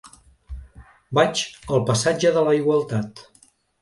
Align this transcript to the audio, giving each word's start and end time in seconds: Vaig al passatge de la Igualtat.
Vaig 1.19 1.41
al 1.75 1.85
passatge 1.91 2.33
de 2.39 2.47
la 2.49 2.57
Igualtat. 2.61 3.23